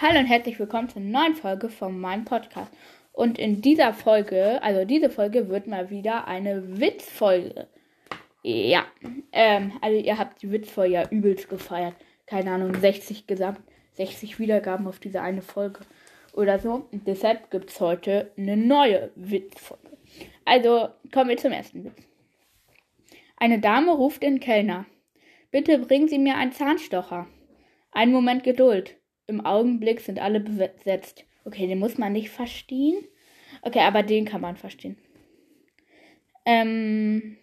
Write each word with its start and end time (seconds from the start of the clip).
Hallo 0.00 0.20
und 0.20 0.26
herzlich 0.26 0.60
willkommen 0.60 0.88
zur 0.88 1.02
neuen 1.02 1.34
Folge 1.34 1.68
von 1.68 1.98
meinem 1.98 2.24
Podcast. 2.24 2.72
Und 3.10 3.36
in 3.36 3.60
dieser 3.62 3.92
Folge, 3.92 4.62
also 4.62 4.84
diese 4.84 5.10
Folge 5.10 5.48
wird 5.48 5.66
mal 5.66 5.90
wieder 5.90 6.28
eine 6.28 6.78
Witzfolge. 6.78 7.66
Ja, 8.44 8.84
ähm, 9.32 9.72
also 9.80 9.98
ihr 9.98 10.16
habt 10.16 10.40
die 10.40 10.52
Witzfolge 10.52 10.94
ja 10.94 11.08
übelst 11.10 11.48
gefeiert. 11.48 11.96
Keine 12.26 12.52
Ahnung, 12.52 12.76
60 12.76 13.26
gesamt, 13.26 13.58
60 13.94 14.38
Wiedergaben 14.38 14.86
auf 14.86 15.00
diese 15.00 15.20
eine 15.20 15.42
Folge 15.42 15.80
oder 16.32 16.60
so. 16.60 16.86
Und 16.92 17.08
deshalb 17.08 17.50
gibt 17.50 17.70
es 17.70 17.80
heute 17.80 18.30
eine 18.38 18.56
neue 18.56 19.10
Witzfolge. 19.16 19.98
Also 20.44 20.90
kommen 21.12 21.30
wir 21.30 21.38
zum 21.38 21.50
ersten 21.50 21.82
Witz. 21.82 22.06
Eine 23.36 23.58
Dame 23.58 23.90
ruft 23.90 24.22
den 24.22 24.38
Kellner. 24.38 24.86
Bitte 25.50 25.76
bringen 25.80 26.06
Sie 26.06 26.20
mir 26.20 26.36
einen 26.36 26.52
Zahnstocher. 26.52 27.26
Einen 27.90 28.12
Moment 28.12 28.44
Geduld. 28.44 28.94
Im 29.28 29.44
Augenblick 29.44 30.00
sind 30.00 30.18
alle 30.18 30.40
besetzt. 30.40 31.24
Okay, 31.44 31.66
den 31.66 31.78
muss 31.78 31.98
man 31.98 32.12
nicht 32.12 32.30
verstehen. 32.30 33.04
Okay, 33.62 33.80
aber 33.80 34.02
den 34.02 34.24
kann 34.24 34.40
man 34.40 34.56
verstehen. 34.56 34.96
Ähm, 36.46 37.36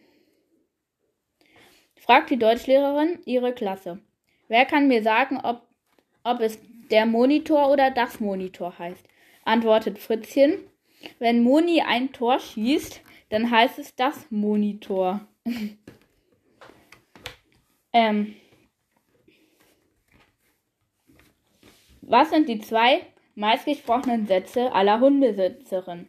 fragt 1.95 2.31
die 2.31 2.39
Deutschlehrerin 2.39 3.19
ihre 3.25 3.53
Klasse. 3.53 3.99
Wer 4.47 4.65
kann 4.65 4.87
mir 4.87 5.03
sagen, 5.03 5.39
ob, 5.43 5.61
ob 6.23 6.39
es 6.39 6.59
der 6.89 7.05
Monitor 7.05 7.71
oder 7.71 7.91
das 7.91 8.19
Monitor 8.19 8.77
heißt? 8.79 9.05
Antwortet 9.43 9.99
Fritzchen. 9.99 10.57
Wenn 11.19 11.43
Moni 11.43 11.81
ein 11.81 12.11
Tor 12.13 12.39
schießt, 12.39 13.01
dann 13.29 13.51
heißt 13.51 13.77
es 13.77 13.95
das 13.95 14.25
Monitor. 14.31 15.21
ähm, 17.93 18.35
Was 22.07 22.29
sind 22.29 22.47
die 22.47 22.59
zwei 22.59 23.01
meistgesprochenen 23.33 24.27
Sätze 24.27 24.71
aller 24.71 24.99
Hundebesitzerin 24.99 26.07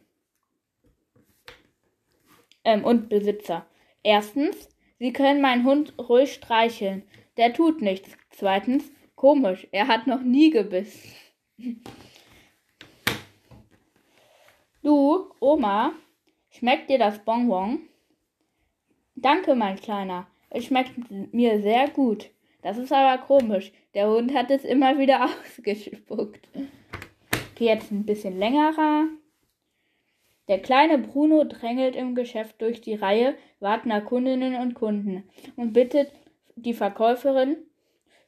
ähm, 2.63 2.83
und 2.83 3.09
Besitzer? 3.09 3.65
Erstens, 4.03 4.69
Sie 4.99 5.13
können 5.13 5.41
meinen 5.41 5.63
Hund 5.63 5.93
ruhig 5.97 6.33
streicheln. 6.33 7.03
Der 7.37 7.53
tut 7.53 7.81
nichts. 7.81 8.09
Zweitens, 8.29 8.91
komisch, 9.15 9.67
er 9.71 9.87
hat 9.87 10.07
noch 10.07 10.21
nie 10.21 10.49
gebissen. 10.49 11.11
Du, 14.81 15.31
Oma, 15.39 15.93
schmeckt 16.49 16.89
dir 16.89 16.97
das 16.97 17.19
Bonbon? 17.19 17.81
Danke, 19.15 19.55
mein 19.55 19.75
Kleiner. 19.77 20.27
Es 20.49 20.65
schmeckt 20.65 20.93
mir 21.33 21.61
sehr 21.61 21.89
gut. 21.89 22.29
Das 22.61 22.77
ist 22.77 22.91
aber 22.91 23.21
komisch. 23.23 23.71
Der 23.93 24.09
Hund 24.09 24.33
hat 24.33 24.51
es 24.51 24.63
immer 24.63 24.97
wieder 24.97 25.25
ausgespuckt. 25.45 26.47
Okay, 27.53 27.65
jetzt 27.65 27.91
ein 27.91 28.05
bisschen 28.05 28.37
längerer. 28.37 29.05
Der 30.47 30.59
kleine 30.59 30.97
Bruno 30.97 31.43
drängelt 31.43 31.95
im 31.95 32.15
Geschäft 32.15 32.61
durch 32.61 32.81
die 32.81 32.95
Reihe, 32.95 33.35
wartender 33.59 34.01
Kundinnen 34.01 34.55
und 34.55 34.75
Kunden 34.75 35.23
und 35.55 35.73
bittet 35.73 36.11
die 36.55 36.73
Verkäuferin, 36.73 37.57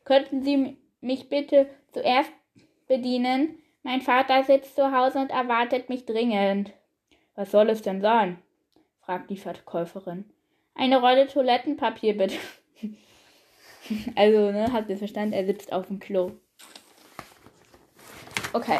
könnten 0.04 0.42
Sie 0.44 0.78
mich 1.02 1.30
bitte 1.30 1.70
zuerst 1.92 2.32
bedienen? 2.88 3.60
Mein 3.84 4.02
Vater 4.02 4.44
sitzt 4.44 4.76
zu 4.76 4.92
Hause 4.92 5.20
und 5.20 5.32
erwartet 5.32 5.90
mich 5.90 6.06
dringend. 6.06 6.74
Was 7.36 7.52
soll 7.52 7.70
es 7.70 7.82
denn 7.82 8.02
sein? 8.02 8.40
fragt 9.02 9.30
die 9.30 9.38
Verkäuferin. 9.38 10.26
Eine 10.76 11.00
Rolle 11.00 11.28
Toilettenpapier 11.28 12.18
bitte. 12.18 12.36
Also, 14.16 14.52
ne, 14.52 14.72
habt 14.72 14.90
ihr 14.90 14.98
verstanden? 14.98 15.34
Er 15.34 15.46
sitzt 15.46 15.74
auf 15.74 15.88
dem 15.88 16.00
Klo. 16.00 16.32
Okay. 18.54 18.80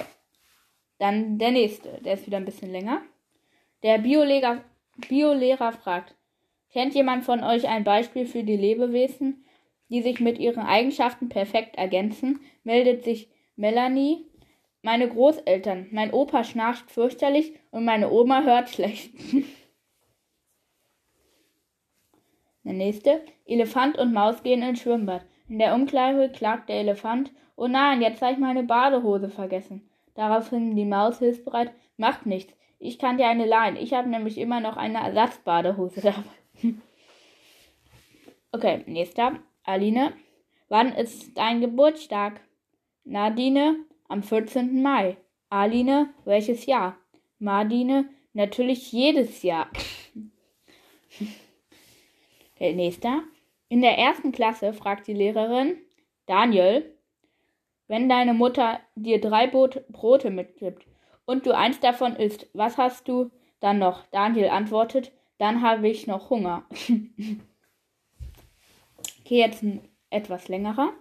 Dann 0.98 1.38
der 1.38 1.52
nächste. 1.52 2.00
Der 2.04 2.14
ist 2.14 2.28
wieder 2.28 2.38
ein 2.38 2.46
bisschen 2.46 2.72
länger. 2.72 3.02
Der 3.84 4.00
Biolehrer, 4.00 4.64
Biolehrer 5.08 5.72
fragt: 5.72 6.16
Kennt 6.72 6.94
jemand 6.94 7.24
von 7.24 7.44
euch 7.44 7.68
ein 7.68 7.84
Beispiel 7.84 8.26
für 8.26 8.44
die 8.44 8.58
Lebewesen, 8.58 9.46
die 9.90 10.02
sich 10.02 10.20
mit 10.20 10.38
ihren 10.38 10.64
Eigenschaften 10.64 11.30
perfekt 11.30 11.78
ergänzen? 11.78 12.42
Meldet 12.64 13.04
sich 13.04 13.30
Melanie. 13.56 14.26
Meine 14.82 15.10
Großeltern. 15.10 15.88
Mein 15.92 16.14
Opa 16.14 16.44
schnarcht 16.44 16.90
fürchterlich 16.90 17.54
und 17.72 17.84
meine 17.86 18.10
Oma 18.12 18.44
hört 18.44 18.70
schlecht. 18.70 19.12
Der 22.70 22.76
nächste. 22.76 23.22
Elefant 23.48 23.98
und 23.98 24.14
Maus 24.14 24.44
gehen 24.44 24.62
ins 24.62 24.82
Schwimmbad. 24.82 25.26
In 25.48 25.58
der 25.58 25.74
Umkleide 25.74 26.30
klagt 26.32 26.70
der 26.70 26.76
Elefant. 26.76 27.32
Oh 27.56 27.66
nein, 27.66 28.00
jetzt 28.00 28.22
habe 28.22 28.34
ich 28.34 28.38
meine 28.38 28.62
Badehose 28.62 29.30
vergessen. 29.30 29.90
Daraufhin 30.14 30.76
die 30.76 30.86
Maus 30.86 31.18
hilfsbereit. 31.18 31.72
Macht 31.98 32.28
nichts. 32.28 32.54
Ich 32.78 33.00
kann 33.00 33.18
dir 33.18 33.26
eine 33.28 33.48
leihen. 33.48 33.76
Ich 33.76 33.96
habe 33.96 34.08
nämlich 34.08 34.38
immer 34.38 34.60
noch 34.60 34.78
eine 34.78 35.00
Ersatzbadehose 35.00 36.02
dabei. 36.02 36.22
okay, 38.52 38.84
nächster. 38.86 39.40
Aline. 39.64 40.14
Wann 40.68 40.94
ist 40.94 41.36
dein 41.40 41.62
Geburtstag? 41.62 42.40
Nadine. 43.04 43.78
Am 44.10 44.22
14. 44.22 44.80
Mai. 44.84 45.18
Aline. 45.50 46.14
Welches 46.24 46.68
Jahr? 46.68 46.98
Madine. 47.40 48.10
Natürlich 48.34 48.92
jedes 48.92 49.42
Jahr. 49.42 49.72
Der 52.60 52.74
nächste. 52.74 53.24
In 53.70 53.82
der 53.82 53.98
ersten 53.98 54.32
Klasse 54.32 54.74
fragt 54.74 55.08
die 55.08 55.14
Lehrerin 55.14 55.78
Daniel, 56.26 56.96
wenn 57.88 58.10
deine 58.10 58.34
Mutter 58.34 58.80
dir 58.96 59.20
drei 59.20 59.48
Brote 59.48 60.30
mitgibt 60.30 60.86
und 61.26 61.46
du 61.46 61.56
eins 61.56 61.80
davon 61.80 62.16
isst, 62.16 62.48
was 62.54 62.78
hast 62.78 63.08
du 63.08 63.32
dann 63.60 63.80
noch? 63.80 64.06
Daniel 64.08 64.50
antwortet, 64.50 65.12
dann 65.38 65.62
habe 65.62 65.88
ich 65.88 66.08
noch 66.08 66.30
Hunger. 66.30 66.64
okay, 69.20 69.40
jetzt 69.40 69.64
ein 69.64 69.82
etwas 70.10 70.48
längerer. 70.48 70.94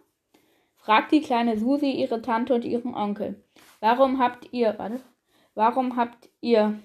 Fragt 0.76 1.12
die 1.12 1.20
kleine 1.20 1.58
Susi 1.58 1.90
ihre 1.90 2.22
Tante 2.22 2.54
und 2.54 2.64
ihren 2.64 2.94
Onkel. 2.94 3.42
Warum 3.80 4.18
habt 4.18 4.52
ihr, 4.52 4.74
warte, 4.78 5.00
warum 5.54 5.96
habt 5.96 6.30
ihr, 6.40 6.78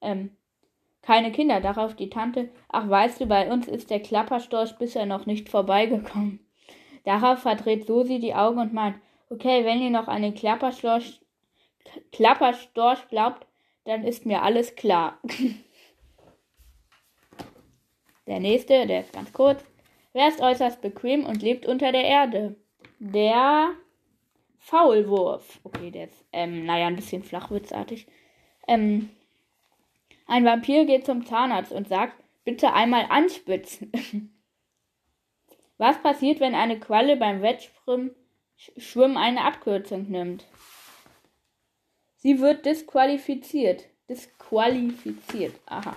ähm, 0.00 0.36
keine 1.02 1.32
Kinder. 1.32 1.60
Darauf 1.60 1.94
die 1.94 2.10
Tante, 2.10 2.50
ach 2.68 2.88
weißt 2.88 3.20
du, 3.20 3.26
bei 3.26 3.50
uns 3.50 3.68
ist 3.68 3.90
der 3.90 4.00
Klapperstorch 4.00 4.78
bisher 4.78 5.06
noch 5.06 5.26
nicht 5.26 5.48
vorbeigekommen. 5.48 6.40
Darauf 7.04 7.40
verdreht 7.40 7.86
Susi 7.86 8.20
die 8.20 8.34
Augen 8.34 8.58
und 8.58 8.72
meint, 8.72 8.96
okay, 9.28 9.64
wenn 9.64 9.82
ihr 9.82 9.90
noch 9.90 10.08
an 10.08 10.22
den 10.22 10.34
Klapperstorch, 10.34 11.20
Klapperstorch 12.12 13.08
glaubt, 13.08 13.46
dann 13.84 14.04
ist 14.04 14.24
mir 14.24 14.42
alles 14.42 14.76
klar. 14.76 15.18
der 18.26 18.38
nächste, 18.38 18.86
der 18.86 19.00
ist 19.00 19.12
ganz 19.12 19.32
kurz. 19.32 19.64
Wer 20.12 20.28
ist 20.28 20.40
äußerst 20.40 20.80
bequem 20.80 21.24
und 21.24 21.42
lebt 21.42 21.66
unter 21.66 21.90
der 21.90 22.04
Erde? 22.04 22.54
Der 23.00 23.70
Faulwurf. 24.58 25.58
Okay, 25.64 25.90
der 25.90 26.04
ist, 26.04 26.24
ähm, 26.32 26.66
naja, 26.66 26.86
ein 26.86 26.96
bisschen 26.96 27.24
flachwitzartig. 27.24 28.06
Ähm, 28.68 29.10
ein 30.32 30.46
Vampir 30.46 30.86
geht 30.86 31.04
zum 31.04 31.26
Zahnarzt 31.26 31.72
und 31.72 31.88
sagt, 31.88 32.14
bitte 32.42 32.72
einmal 32.72 33.04
anspitzen. 33.10 33.92
Was 35.76 36.00
passiert, 36.00 36.40
wenn 36.40 36.54
eine 36.54 36.80
Qualle 36.80 37.18
beim 37.18 37.42
Wettschwimmen 37.42 38.16
eine 39.18 39.44
Abkürzung 39.44 40.10
nimmt? 40.10 40.46
Sie 42.16 42.40
wird 42.40 42.64
disqualifiziert. 42.64 43.84
Disqualifiziert. 44.08 45.54
Aha. 45.66 45.96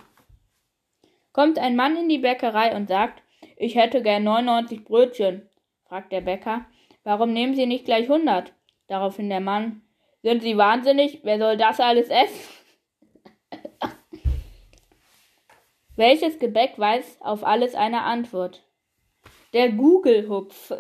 Kommt 1.32 1.58
ein 1.58 1.78
Mann 1.78 1.96
in 1.96 2.10
die 2.10 2.18
Bäckerei 2.18 2.76
und 2.76 2.90
sagt, 2.90 3.24
ich 3.56 3.76
hätte 3.76 4.04
gern 4.04 4.26
99 4.26 4.84
Brötchen. 4.84 5.50
fragt 5.86 6.12
der 6.12 6.22
Bäcker, 6.22 6.66
warum 7.06 7.32
nehmen 7.32 7.56
Sie 7.56 7.68
nicht 7.68 7.86
gleich 7.86 8.10
100? 8.10 8.54
Daraufhin 8.88 9.30
der 9.30 9.40
Mann, 9.40 9.82
sind 10.24 10.42
Sie 10.42 10.58
wahnsinnig? 10.58 11.22
Wer 11.24 11.40
soll 11.40 11.56
das 11.56 11.80
alles 11.80 12.10
essen? 12.10 12.65
Welches 15.96 16.40
Gebäck 16.40 16.78
weiß 16.78 17.22
auf 17.22 17.46
alles 17.46 17.76
eine 17.76 18.04
Antwort? 18.04 18.64
Der 19.54 19.72
Google-Hupf. 19.72 20.72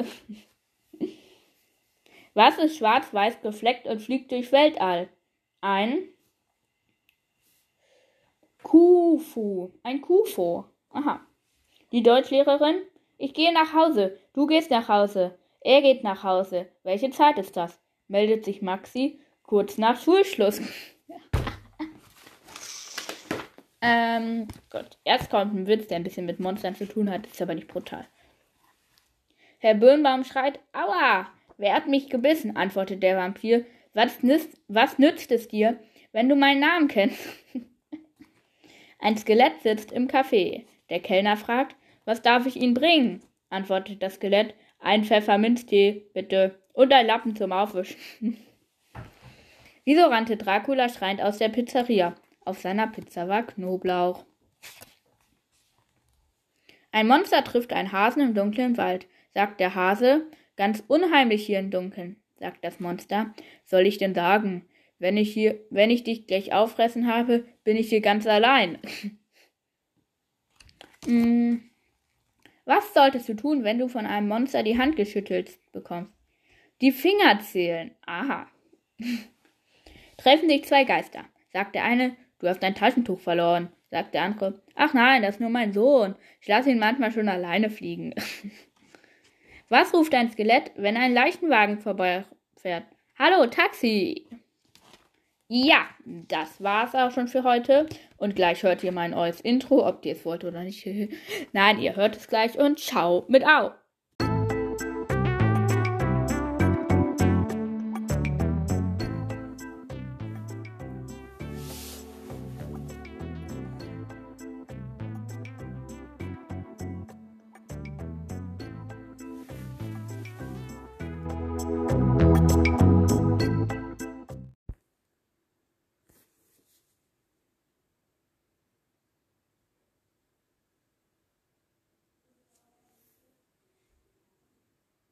Was 2.33 2.57
ist 2.57 2.77
schwarz-weiß 2.77 3.41
gefleckt 3.41 3.87
und 3.87 4.01
fliegt 4.01 4.31
durch 4.31 4.51
Weltall? 4.51 5.07
Ein 5.61 6.09
Kufu. 8.61 9.71
Ein 9.83 10.01
Kufo. 10.01 10.65
Aha. 10.89 11.21
Die 11.93 12.03
Deutschlehrerin. 12.03 12.81
Ich 13.17 13.33
gehe 13.33 13.53
nach 13.53 13.73
Hause. 13.73 14.19
Du 14.33 14.47
gehst 14.47 14.69
nach 14.69 14.89
Hause. 14.89 15.39
Er 15.61 15.81
geht 15.81 16.03
nach 16.03 16.23
Hause. 16.23 16.67
Welche 16.83 17.09
Zeit 17.11 17.39
ist 17.39 17.55
das? 17.55 17.79
meldet 18.07 18.45
sich 18.45 18.61
Maxi 18.61 19.19
kurz 19.43 19.77
nach 19.77 20.01
Schulschluss. 20.01 20.61
Ähm, 23.87 24.47
Gott. 24.71 24.97
Erst 25.03 25.29
kommt 25.29 25.53
ein 25.53 25.67
Witz, 25.67 25.87
der 25.87 25.97
ein 25.97 26.03
bisschen 26.03 26.25
mit 26.25 26.39
Monstern 26.39 26.73
zu 26.73 26.87
tun 26.87 27.11
hat, 27.11 27.27
ist 27.27 27.39
aber 27.39 27.53
nicht 27.53 27.67
brutal. 27.67 28.07
Herr 29.59 29.75
Birnbaum 29.75 30.23
schreit, 30.23 30.59
Aua! 30.73 31.27
Wer 31.57 31.75
hat 31.75 31.87
mich 31.87 32.09
gebissen? 32.09 32.57
antwortet 32.57 33.03
der 33.03 33.15
Vampir, 33.17 33.63
Was 33.93 34.23
nützt, 34.23 34.59
was 34.67 34.97
nützt 34.97 35.31
es 35.31 35.47
dir, 35.47 35.79
wenn 36.11 36.29
du 36.29 36.35
meinen 36.35 36.61
Namen 36.61 36.87
kennst? 36.87 37.19
Ein 38.99 39.17
Skelett 39.17 39.61
sitzt 39.61 39.91
im 39.91 40.07
Café. 40.07 40.65
Der 40.89 40.99
Kellner 40.99 41.37
fragt, 41.37 41.75
was 42.05 42.23
darf 42.23 42.47
ich 42.47 42.55
Ihnen 42.55 42.73
bringen? 42.73 43.21
antwortet 43.49 44.01
das 44.01 44.15
Skelett. 44.15 44.55
Ein 44.79 45.03
Pfefferminztee, 45.03 46.07
bitte. 46.13 46.59
Und 46.73 46.91
ein 46.91 47.05
Lappen 47.05 47.35
zum 47.35 47.51
Aufwischen. 47.51 47.97
Wieso 49.85 50.05
rannte 50.05 50.37
Dracula 50.37 50.89
schreiend 50.89 51.21
aus 51.21 51.37
der 51.37 51.49
Pizzeria? 51.49 52.15
Auf 52.45 52.61
seiner 52.61 52.87
Pizza 52.87 53.27
war 53.27 53.43
Knoblauch. 53.43 54.23
Ein 56.91 57.07
Monster 57.07 57.43
trifft 57.43 57.73
einen 57.73 57.91
Hasen 57.91 58.21
im 58.21 58.35
dunklen 58.35 58.77
Wald, 58.77 59.07
sagt 59.33 59.59
der 59.59 59.75
Hase. 59.75 60.27
Ganz 60.55 60.83
unheimlich 60.87 61.45
hier 61.45 61.59
im 61.59 61.71
Dunkeln, 61.71 62.15
sagt 62.39 62.63
das 62.63 62.79
Monster. 62.79 63.33
Soll 63.65 63.85
ich 63.85 63.97
denn 63.97 64.15
sagen? 64.15 64.65
Wenn 64.99 65.17
ich 65.17 65.33
hier, 65.33 65.59
wenn 65.69 65.89
ich 65.89 66.03
dich 66.03 66.27
gleich 66.27 66.53
auffressen 66.53 67.07
habe, 67.07 67.45
bin 67.65 67.75
ich 67.75 67.89
hier 67.89 67.99
ganz 67.99 68.25
allein. 68.27 68.77
hm. 71.05 71.69
Was 72.63 72.93
solltest 72.93 73.27
du 73.27 73.35
tun, 73.35 73.63
wenn 73.63 73.79
du 73.79 73.89
von 73.89 74.05
einem 74.05 74.27
Monster 74.27 74.63
die 74.63 74.77
Hand 74.77 74.95
geschüttelt 74.95 75.59
bekommst? 75.73 76.13
Die 76.81 76.91
Finger 76.91 77.39
zählen. 77.41 77.93
Aha. 78.05 78.47
Treffen 80.17 80.47
sich 80.47 80.63
zwei 80.63 80.85
Geister. 80.85 81.25
Sagt 81.51 81.75
der 81.75 81.83
eine, 81.83 82.15
du 82.39 82.47
hast 82.47 82.61
dein 82.61 82.75
Taschentuch 82.75 83.19
verloren. 83.19 83.69
Sagt 83.91 84.13
der 84.13 84.23
andere, 84.23 84.61
ach 84.75 84.93
nein, 84.93 85.21
das 85.21 85.35
ist 85.35 85.41
nur 85.41 85.49
mein 85.49 85.71
Sohn. 85.71 86.15
Ich 86.41 86.47
lasse 86.47 86.71
ihn 86.71 86.79
manchmal 86.79 87.11
schon 87.11 87.29
alleine 87.29 87.69
fliegen. 87.69 88.13
Was 89.69 89.93
ruft 89.93 90.13
ein 90.13 90.31
Skelett, 90.31 90.71
wenn 90.75 90.97
ein 90.97 91.13
Leichenwagen 91.13 91.79
vorbeifährt? 91.79 92.85
Hallo, 93.17 93.47
Taxi! 93.47 94.27
Ja, 95.47 95.87
das 96.05 96.61
war's 96.61 96.95
auch 96.95 97.11
schon 97.11 97.27
für 97.27 97.43
heute. 97.43 97.87
Und 98.17 98.35
gleich 98.35 98.63
hört 98.63 98.83
ihr 98.83 98.91
mein 98.91 99.11
neues 99.11 99.41
Intro, 99.41 99.87
ob 99.87 100.03
ihr 100.05 100.13
es 100.13 100.25
wollt 100.25 100.43
oder 100.43 100.63
nicht. 100.63 100.87
Nein, 101.53 101.79
ihr 101.79 101.95
hört 101.95 102.17
es 102.17 102.27
gleich 102.27 102.57
und 102.57 102.79
ciao 102.79 103.25
mit 103.27 103.45
Au. 103.45 103.71